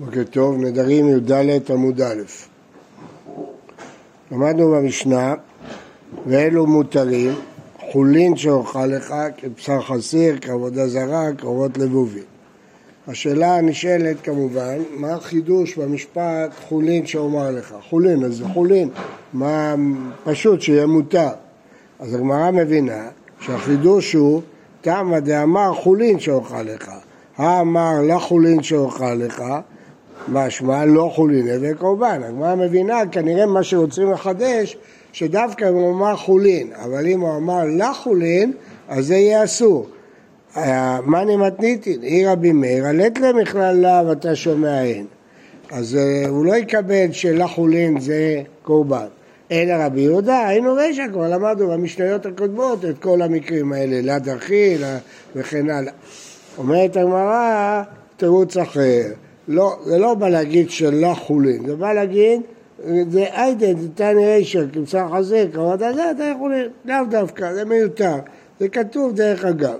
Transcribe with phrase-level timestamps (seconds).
[0.00, 1.32] בוקר טוב, נדרים י"ד
[1.70, 2.22] עמוד א'.
[4.32, 5.34] למדנו במשנה,
[6.26, 7.34] ואלו מותרים,
[7.92, 12.20] חולין שאוכל לך, כבשר חסיר, כעבודה זרה, קרובות לבובי.
[13.08, 17.74] השאלה הנשאלת כמובן, מה החידוש במשפט חולין שאומר לך?
[17.88, 18.88] חולין, אז זה חולין,
[19.32, 19.74] מה
[20.24, 21.30] פשוט שיהיה מותר.
[21.98, 23.08] אז הגמרא מבינה
[23.40, 24.42] שהחידוש הוא
[24.80, 26.90] תמה דאמר חולין שאוכל לך.
[27.36, 29.42] האמר לחולין שאוכל לך,
[30.28, 32.20] משמע לא חולין הווה קורבן.
[32.24, 34.76] הגמרא מבינה, כנראה מה שרוצים לחדש,
[35.12, 38.52] שדווקא אם הוא אמר חולין, אבל אם הוא אמר לחולין,
[38.88, 39.86] אז זה יהיה אסור.
[41.06, 45.06] מאני מתניתין, עיר רבי מאיר, עלית למכלל לאו אתה שומע אין.
[45.70, 49.06] אז אה, הוא לא יקבל שלחולין זה קורבן.
[49.52, 54.76] אלא רבי יהודה, היינו רשע, כבר למדנו במשניות הקודמות את כל המקרים האלה, לד אחי
[55.36, 55.92] וכן הלאה.
[56.58, 57.82] אומרת הגמרא,
[58.16, 59.02] תירוץ אחר.
[59.48, 62.40] לא, זה לא בא להגיד שלא חולין, זה בא להגיד,
[63.08, 68.14] זה איידן, זה תני רישא, כמסר חזה, קראת זה, אתה יכולים, לאו דווקא, זה מיותר.
[68.60, 69.78] זה כתוב דרך אגב.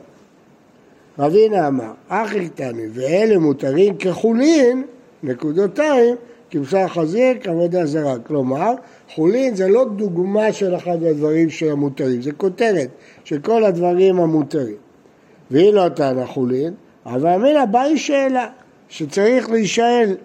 [1.19, 4.83] רבינה אמר, אחי קטני, ואלה מותרים כחולין,
[5.23, 6.17] נקודותיים,
[6.51, 8.19] כמסר חזיר, כעבודה זרה.
[8.19, 8.75] כלומר,
[9.15, 12.89] חולין זה לא דוגמה של אחד הדברים המותרים, זה כותרת
[13.25, 14.77] של כל הדברים המותרים.
[15.51, 16.75] והיא לא טענה חולין,
[17.07, 18.49] אבל אמינא באי שאלה.
[18.89, 20.17] שצריך להישאל.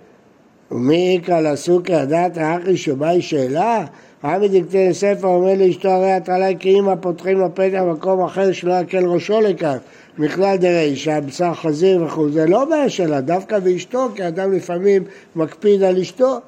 [0.72, 3.86] ומי יקרא לסוכי הדעת האחי שבאי שאלה?
[4.24, 8.74] עמי דקטי ספר אומר לאשתו הרי את עלי כאימא פותחים לו פתח במקום אחר שלא
[8.74, 9.78] יקל ראשו לכך
[10.18, 15.04] מכלל דרישא, בשר חזיר וכו', זה לא בעיה שלה, דווקא באשתו, כי אדם לפעמים
[15.36, 16.40] מקפיד על אשתו,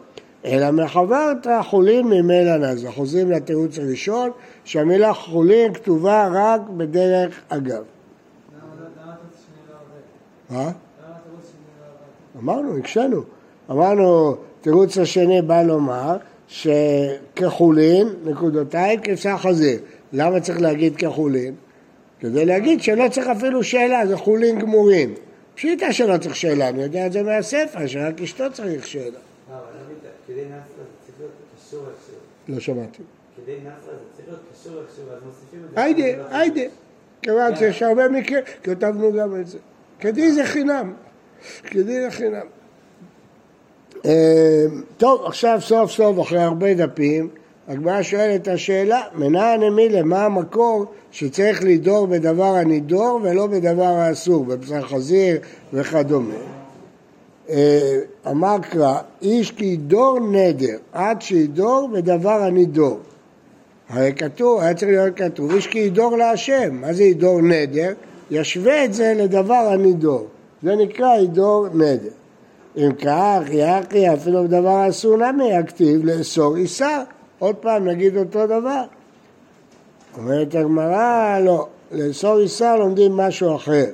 [0.45, 2.85] אלא מחברת חולין ממילא נז.
[2.95, 4.29] חוזרים לתירוץ הראשון,
[4.63, 7.83] שהמילה חולין כתובה רק בדרך אגב.
[10.49, 10.71] מה?
[12.39, 13.21] אמרנו, הקשינו.
[13.71, 19.79] אמרנו, תירוץ השני בא לומר שכחולין, נקודותיים, כבשר חזיר.
[20.13, 21.55] למה צריך להגיד כחולין?
[22.19, 25.13] כדי להגיד שלא צריך אפילו שאלה, זה חולין גמורים.
[25.55, 29.19] פשיטה שלא צריך שאלה, אני יודע את זה מהספר, שרק אשתו צריך שאלה.
[29.49, 29.55] לא.
[32.47, 33.03] לא שמעתי.
[33.37, 35.81] כדי נסרה זה צריך להיות קשור איכשהו, אז מוסיפים את זה.
[35.81, 36.61] היידה, היידה.
[37.21, 39.57] כיוון שיש הרבה מקרים, כתבנו גם את זה.
[39.99, 40.93] כדי זה חינם.
[41.63, 42.45] כדין החינם.
[44.05, 44.65] אה,
[44.97, 47.29] טוב, עכשיו סוף סוף, אחרי הרבה דפים,
[47.67, 54.45] הגמרא שואלת את השאלה, מנהן אמילה, מה המקור שצריך לדור בדבר הנידור ולא בדבר האסור,
[54.45, 55.37] בבשר חזיר
[55.73, 56.33] וכדומה.
[57.49, 62.99] אה, אמר קרא, איש כי ידור נדר, עד שידור בדבר הנידור.
[63.89, 67.93] הרי כתוב, היה צריך להיות כתוב, איש כי ידור להשם, מה זה ידור נדר?
[68.31, 70.27] ישווה את זה לדבר הנידור.
[70.65, 72.09] זה נקרא הידור נדר.
[72.77, 77.03] אם כך, יחי אפילו בדבר אסור נמי הכתיב לאסור איסר.
[77.39, 78.83] עוד פעם נגיד אותו דבר.
[80.17, 83.85] אומרת הגמרא, לא, לאסור איסר לומדים משהו אחר.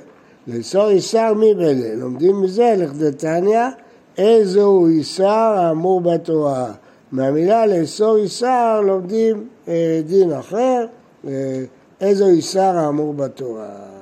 [0.46, 1.94] לאסור איסר בזה?
[1.96, 3.66] לומדים מזה לכדתניא,
[4.18, 6.72] איזהו איסר האמור בתורה.
[7.12, 10.86] מהמילה לאסור איסר לומדים אה, דין אחר,
[11.26, 11.62] אה,
[12.00, 14.01] איזהו איסר האמור בתורה.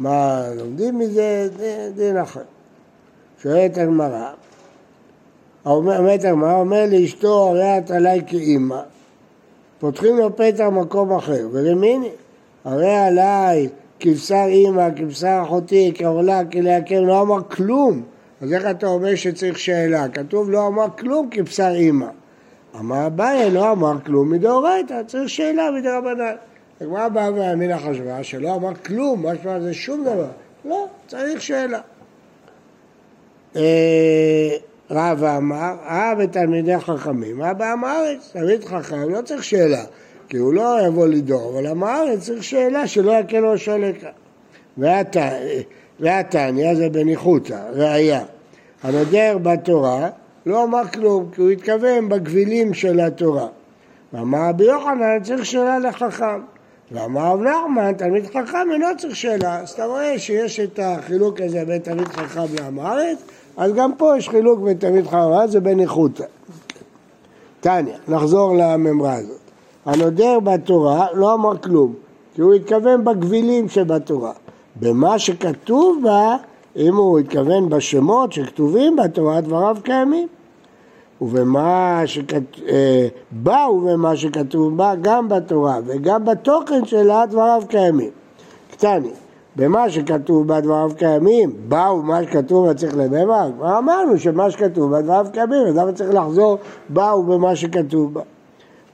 [0.00, 1.48] מה לומדים מזה?
[1.94, 2.40] דין אחר.
[3.42, 4.30] שואלת הגמרא,
[5.66, 8.80] אומרת הגמרא, אומר לאשתו הרי את עליי כאימא,
[9.78, 12.08] פותחים לו פתח במקום אחר, ולמיני,
[12.64, 13.68] הרי עליי
[14.00, 18.02] כבשר אימא, כבשר אחותי, כעולה, כלהקם, לא אמר כלום.
[18.40, 20.08] אז איך אתה אומר שצריך שאלה?
[20.08, 22.08] כתוב לא אמר כלום כבשר אימא.
[22.78, 26.34] אמר אביי, לא אמר כלום מדאורייתא, צריך שאלה מדרבנן.
[26.80, 30.28] הגמרא באה והאמינה חשבה שלא אמר כלום, משמע זה שום דבר.
[30.64, 31.80] לא, צריך שאלה.
[33.56, 34.56] אה,
[34.90, 38.30] רבא אמר, אה בתלמידי חכמים, מה בעם הארץ?
[38.32, 39.84] תלמיד חכם לא צריך שאלה,
[40.28, 44.10] כי הוא לא יבוא לדור, אבל עם הארץ צריך שאלה שלא יקל ראשו לכאן.
[46.00, 48.22] והתניא זה בניחותא, ראיה.
[48.82, 50.08] הנודר בתורה
[50.46, 53.46] לא אמר כלום, כי הוא התכוון בגבילים של התורה.
[54.12, 56.40] ואמר רבי יוחנן צריך שאלה לחכם.
[56.92, 59.60] ואמר רב נחמן, תלמיד חכם אינו צריך שאלה.
[59.60, 63.18] אז אתה רואה שיש את החילוק הזה בין תלמיד חכם לעם הארץ,
[63.56, 66.24] אז גם פה יש חילוק בין תלמיד חכם, זה בניחותא.
[67.60, 69.40] תניא, נחזור לממרה הזאת.
[69.86, 71.94] הנודר בתורה לא אמר כלום,
[72.34, 74.32] כי הוא התכוון בגבילים שבתורה.
[74.76, 76.36] במה שכתוב בה,
[76.76, 80.28] אם הוא התכוון בשמות שכתובים בתורה, דבריו קיימים.
[81.20, 82.02] ובמה
[82.68, 88.10] אה, בה ובמה שכתוב בה, גם בתורה וגם בתוכן שלה דבריו קיימים.
[88.70, 89.10] קטני,
[89.56, 94.90] במה שכתוב בה דבריו קיימים, באו מה שכתוב בה צריך לבמה, כבר אמרנו שמה שכתוב
[94.90, 96.58] בה דבריו קיימים, אז למה צריך לחזור
[96.88, 98.22] באו במה שכתוב בה?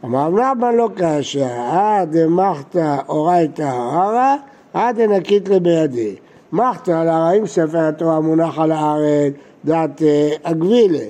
[0.04, 4.36] אמר נחמן לא קשה, אה דמחתא אורייתא הרע,
[4.76, 6.16] אה דנקית לבידי.
[6.52, 9.32] מחתא על הרעים ספר התורה מונח על הארץ,
[9.64, 11.04] דעת אה, הגבילה.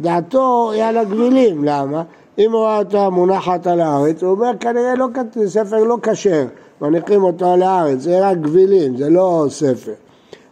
[0.00, 2.02] דעתו היא על הגבילים, למה?
[2.38, 5.06] אם הוא רואה אותה מונחת על הארץ, הוא אומר כנראה לא,
[5.46, 6.44] ספר לא כשר,
[6.80, 9.92] מניחים אותו על הארץ, זה רק גבילים, זה לא ספר.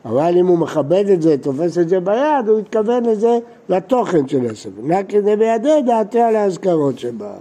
[0.05, 3.39] אבל אם הוא מכבד את זה, תופס את זה ביד, הוא התכוון לזה,
[3.69, 4.81] לתוכן של הספר.
[4.91, 7.33] רק כדי בידי דעתי על האזכרות שבה.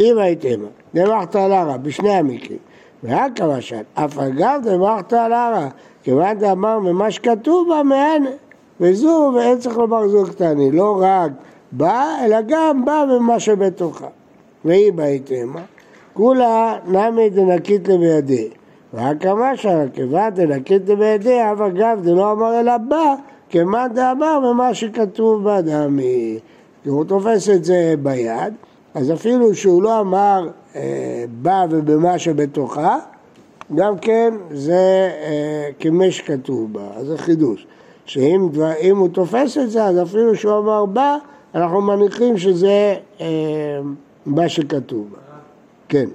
[0.00, 0.60] אם הייתם,
[0.94, 2.58] דמחת על הרע, בשני המקרים.
[3.04, 5.68] ורק המשל, אף אגב דמחת על הרע,
[6.02, 8.24] כיוון דאמר ממה שכתוב בה, מהן,
[8.80, 11.32] וזו, ואין צריך לומר זו קטני, לא רק
[11.72, 14.06] בא, אלא גם בא במה שבתוכה.
[14.64, 15.60] והיא בהתאמה,
[16.12, 18.48] כולה נמי דנקית לבידי.
[18.94, 23.14] רק המשל, כיוון דנקית לבידי, אף אגב דלא אמר אלא בא,
[23.50, 26.38] כמאן דאמר ממה שכתוב בה דמי.
[26.82, 28.54] כי הוא תופס את זה ביד,
[28.94, 32.98] אז אפילו שהוא לא אמר אה, בא ובמה שבתוכה,
[33.74, 37.66] גם כן זה אה, כמה שכתוב בה, אז זה חידוש.
[38.08, 41.16] שאם דבר, הוא תופס את זה, אז אפילו שהוא אמר בא,
[41.54, 43.26] אנחנו מניחים שזה אה,
[44.26, 45.14] מה שכתוב.
[45.88, 46.08] כן.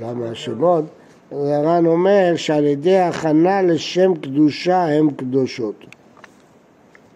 [0.00, 0.84] למה השמות?
[1.30, 5.84] הר"ן אומר שעל ידי הכנה לשם קדושה הם קדושות.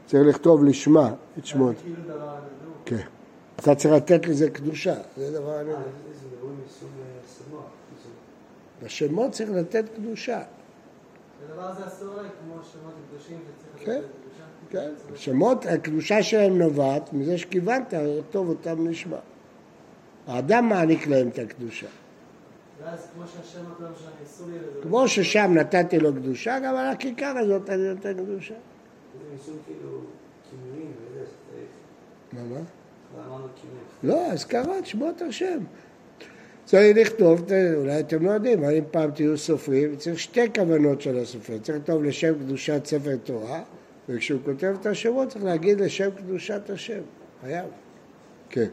[0.07, 1.75] צריך לכתוב לשמה את שמות.
[2.85, 3.20] כן.
[3.61, 5.71] אתה צריך לתת לזה קדושה, זה דבר אני...
[8.83, 10.43] לשמות צריך לתת קדושה.
[11.45, 14.45] הדבר הזה אסור כמו שמות קדושים שצריך לתת קדושה?
[14.71, 19.19] כן, שמות, הקדושה שלהם נובעת מזה שכיוונת לכתוב אותם נשמע.
[20.27, 21.87] האדם מעניק להם את הקדושה.
[24.83, 28.55] כמו ששם נתתי לו קדושה, גם על הכיכר הזאת אני נותן קדושה.
[29.67, 30.01] כאילו
[32.33, 32.61] מה, מה?
[34.03, 35.59] לא, אזכרת שמות השם.
[36.65, 37.45] צריך לכתוב,
[37.77, 41.59] אולי אתם לא יודעים, אבל אם פעם תהיו סופרים, צריך שתי כוונות של הסופר.
[41.59, 43.63] צריך לכתוב לשם קדושת ספר תורה,
[44.09, 47.01] וכשהוא כותב את השמות צריך להגיד לשם קדושת השם.
[47.41, 47.65] חייב.
[48.51, 48.69] כן.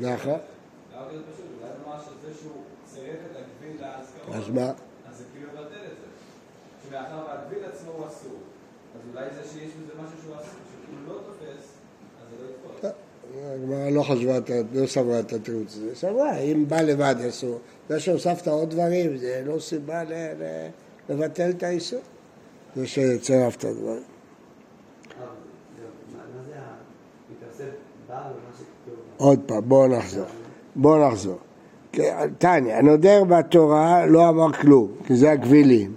[0.00, 0.38] נכון.
[4.32, 4.72] אז מה?
[5.08, 6.06] אז זה כאילו מבטל את זה.
[6.88, 8.38] שמאחר והגביל עצמו הוא אסור,
[8.94, 11.64] אז אולי זה שיש בזה משהו שהוא אסור, שכאילו לא תופס,
[12.22, 12.90] אז זה לא יתפוס.
[13.34, 14.38] הגמרא לא חשבה,
[14.72, 17.58] לא סברה את התירוץ הזה, סברה, אם בא לבד אסור.
[17.88, 20.02] זה שהוספת עוד דברים, זה לא סיבה
[21.08, 22.00] לבטל את האיסור.
[22.76, 24.02] זה שצירפת דברים.
[29.16, 30.26] עוד פעם, בואו נחזור.
[30.76, 31.38] בואו נחזור.
[32.38, 35.92] תניא, הנודר בתורה לא אמר כלום, כי זה הגבילים.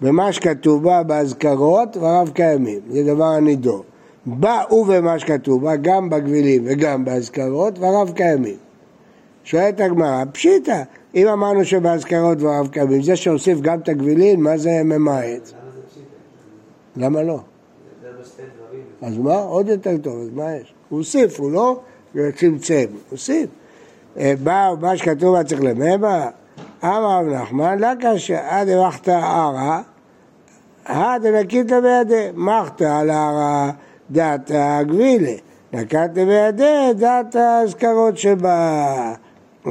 [0.00, 3.84] במה שכתוב בה באזכרות דבריו קיימים, זה דבר הנידור.
[4.26, 8.56] בא ובמה שכתוב בה, גם בגבילים וגם באזכרות, דבריו קיימים.
[9.44, 10.82] שואלת הגמרא, פשיטא,
[11.14, 15.52] אם אמרנו שבאזכרות דבריו קיימים, זה שהוסיף גם את הגבילים, מה זה ממעט?
[16.96, 17.38] למה לא?
[19.02, 19.36] אז מה?
[19.36, 20.74] עוד יותר טוב, אז מה יש?
[20.88, 21.80] הוא הוסיף, הוא לא
[22.36, 23.48] צמצם, הוסיף.
[24.18, 26.28] אה, בא מה שכתוב בה צריך למבה,
[26.84, 29.82] אמר רב נחמן, לא קשה, עד אמחת ערה,
[30.84, 33.70] עד נקית בידי, מחת על הערה
[34.10, 35.32] דעת הגבילה,
[35.72, 39.14] נקת בידי דעת האזכרות שבה.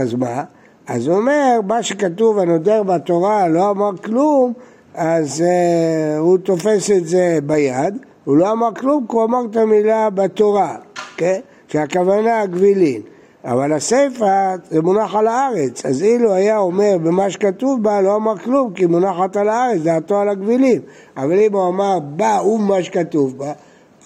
[0.02, 0.44] אז מה?
[0.88, 4.54] אז הוא אומר, מה שכתוב הנודר בתורה לא אמר כלום,
[4.96, 9.56] אז uh, הוא תופס את זה ביד, הוא לא אמר כלום כי הוא אמר את
[9.56, 10.76] המילה בתורה,
[11.18, 11.40] כן?
[11.68, 13.02] שהכוונה הגבילין.
[13.46, 18.38] אבל הסיפא זה מונח על הארץ, אז אילו היה אומר במה שכתוב בה, לא אמר
[18.38, 20.82] כלום, כי מונחת על הארץ, דעתו על הגבילים.
[21.18, 23.54] אבל אם הוא אמר בה ומה שכתוב בה,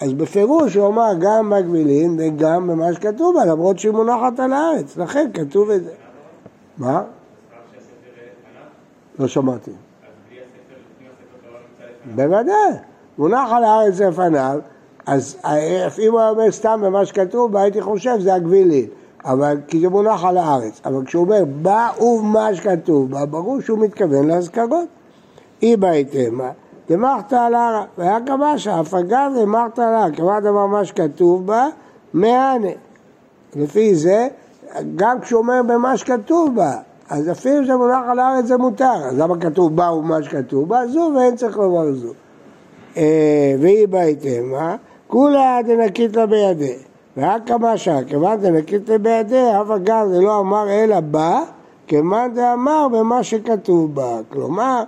[0.00, 4.96] אז בפירוש הוא אמר גם בגבילים וגם במה שכתוב בה, למרות שהיא מונחת על הארץ,
[4.96, 5.90] לכן כתוב את זה.
[6.78, 7.02] מה?
[9.18, 9.70] לא שמעתי.
[12.14, 12.54] בוודאי,
[13.18, 14.58] מונח על הארץ לפניו,
[15.06, 15.36] אז
[15.98, 18.86] אם הוא אומר סתם במה שכתוב בה, הייתי חושב זה הגבילים.
[19.24, 20.80] אבל כי זה מונח על הארץ.
[20.84, 24.88] אבל כשהוא אומר בא ומה שכתוב בה, ברור שהוא מתכוון לאזכרות.
[25.62, 26.50] אי בהתאמה,
[26.88, 31.68] דמחת על הרע, והיה כבשה, אף אגב דמחת על הרע, כמה דבר מה שכתוב בה,
[32.14, 32.68] מהנה.
[33.56, 34.28] לפי זה,
[34.96, 36.72] גם כשהוא אומר במה שכתוב בה,
[37.10, 40.86] אז אפילו שמונח על הארץ זה מותר, אז למה כתוב בה ומה שכתוב בה?
[40.86, 42.12] זו ואין צריך לומר זו.
[42.96, 46.89] אה, והיא בהתאמה, כולה דנקית לה בידי.
[47.46, 51.42] כמה שעה, כיוון דנקית לה בידי, אגב זה לא אמר אלא בה,
[51.86, 54.18] כמאן דאמר במה שכתוב בה.
[54.28, 54.82] כלומר,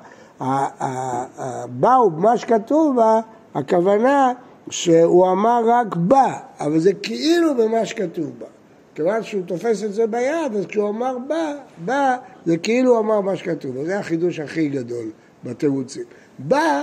[1.68, 3.20] באו במה שכתוב בה,
[3.54, 4.32] הכוונה
[4.70, 8.46] שהוא אמר רק בה, אבל זה כאילו במה שכתוב בה.
[8.94, 11.52] כיוון שהוא תופס את זה ביד, אז כשהוא אמר בה,
[11.84, 13.84] בה, זה כאילו הוא אמר מה שכתוב.
[13.84, 15.04] זה החידוש הכי גדול
[15.44, 16.02] בתירוצים.
[16.38, 16.82] בה,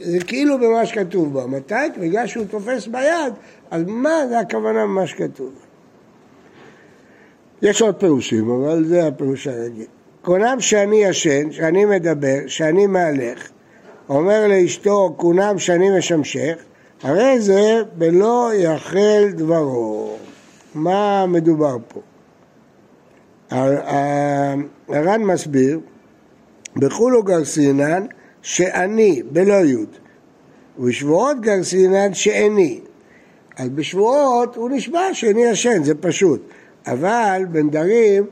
[0.00, 1.46] זה כאילו במה שכתוב בה.
[1.46, 1.74] מתי?
[2.00, 3.32] בגלל שהוא תופס ביד,
[3.70, 5.52] אז מה זה הכוונה במה שכתוב.
[7.62, 9.86] יש עוד פירושים, אבל זה הפירוש הרגיל.
[10.22, 13.48] קונם שאני ישן, שאני מדבר, שאני מהלך,
[14.08, 16.56] אומר לאשתו, קונם שאני משמשך,
[17.02, 20.16] הרי זה בלא יחל דברו.
[20.74, 22.00] מה מדובר פה?
[24.88, 25.80] הר"ן מסביר,
[26.76, 28.06] בחולו גרסינן
[28.46, 29.88] שאני בלא יוד,
[30.78, 32.80] ובשבועות גרסינן שאיני.
[33.56, 36.42] אז בשבועות הוא נשבע שאני ישן, זה פשוט.
[36.86, 38.26] אבל בנדרים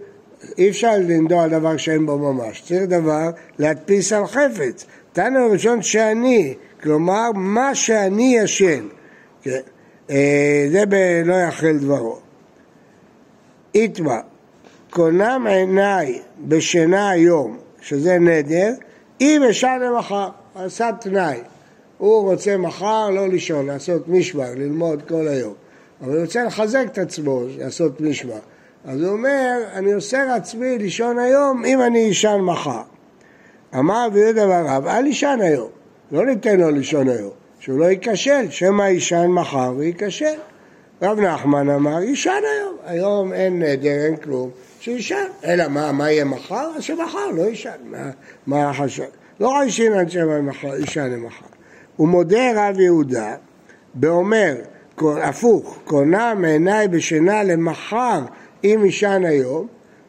[0.59, 4.87] אי אפשר לנדוע דבר שאין בו ממש, צריך דבר להדפיס על חפץ.
[5.13, 8.87] תנא הראשון שאני, כלומר מה שאני ישן,
[9.43, 9.61] כן.
[10.11, 12.19] אה, זה בלא יחל דברו.
[13.75, 14.21] איתמה,
[14.91, 18.73] קונם עיניי בשינה היום, שזה נדר,
[19.25, 21.39] אם אשן למחר, עשה תנאי.
[21.99, 25.55] הוא רוצה מחר לא לישון, לעשות משמר, ללמוד כל היום.
[26.03, 28.39] אבל הוא רוצה לחזק את עצמו, לעשות משמר.
[28.85, 32.83] אז הוא אומר, אני אוסר עצמי לישון היום אם אני אשן מחר.
[33.79, 35.69] אמר רבי יהודה ברב, אל ישן היום,
[36.13, 40.35] לא ניתן לו לישון היום, שהוא לא ייכשל, שמא יישן מחר וייכשל.
[41.03, 44.51] רב נחמן אמר, יישן היום, היום אין נדר, אין כלום,
[44.85, 45.27] שיישן.
[45.45, 46.71] אלא מה, מה יהיה מחר?
[46.77, 48.11] אז שמחר לא יישן, מה,
[48.47, 49.05] מה החשב?
[49.41, 50.41] לא חיישין עד שמא
[50.79, 51.47] יישן למחר.
[51.97, 53.35] הוא מודה רב יהודה,
[54.01, 54.55] ואומר,
[55.01, 58.21] הפוך, קונה מעיניי בשינה למחר
[58.65, 59.67] אם יישן היום,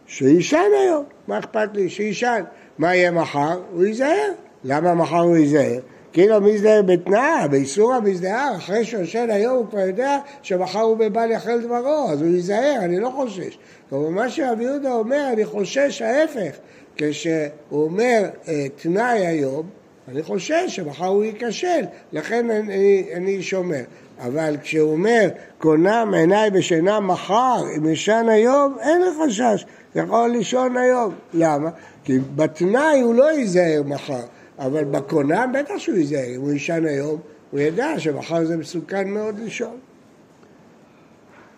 [0.07, 1.89] שיישן היום, מה אכפת לי?
[1.89, 2.43] שיישן.
[2.77, 3.59] מה יהיה מחר?
[3.71, 4.31] הוא ייזהר.
[4.63, 5.79] למה מחר הוא ייזהר?
[6.15, 11.31] כאילו מזדהר בתנאה, באיסור המזדהר, אחרי שהוא ישן היום הוא כבר יודע שמחר הוא בבל
[11.31, 13.57] יחל דברו, אז הוא ייזהר, אני לא חושש.
[13.89, 16.55] כלומר, מה שרבי יהודה אומר, אני חושש ההפך.
[16.95, 19.69] כשהוא אומר אה, תנאי היום,
[20.07, 23.83] אני חושש שמחר הוא ייכשל, לכן אני, אני שומר.
[24.19, 30.77] אבל כשהוא אומר, קונם עיניי בשינה מחר, אם ישן היום, אין לי חשש, יכול לישון
[30.77, 31.13] היום.
[31.33, 31.69] למה?
[32.03, 34.23] כי בתנאי הוא לא ייזהר מחר,
[34.59, 36.35] אבל בקונם בטח שהוא ייזהר.
[36.35, 37.19] אם הוא ישן היום,
[37.51, 39.77] הוא ידע שמחר זה מסוכן מאוד לישון.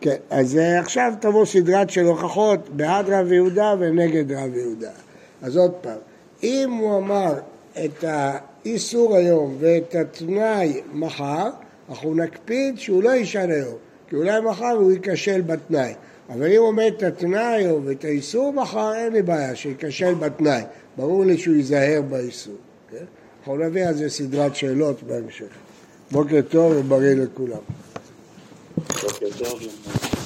[0.01, 4.91] כן, אז אה, עכשיו תבוא סדרת של הוכחות בעד רב יהודה ונגד רב יהודה.
[5.41, 5.97] אז עוד פעם,
[6.43, 7.33] אם הוא אמר
[7.85, 11.49] את האיסור היום ואת התנאי מחר,
[11.89, 13.75] אנחנו נקפיד שהוא לא יישן היום,
[14.09, 15.93] כי אולי מחר הוא ייכשל בתנאי.
[16.29, 20.61] אבל אם הוא עומד את התנאי או את האיסור מחר, אין לי בעיה שייכשל בתנאי.
[20.97, 22.55] ברור לי שהוא ייזהר באיסור.
[23.39, 25.46] אנחנו נביא על זה סדרת שאלות בהמשך.
[26.12, 27.58] בוקר טוב ובריא לכולם.
[28.77, 30.16] בוקר טוב.